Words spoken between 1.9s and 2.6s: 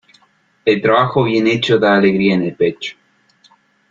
alegría en el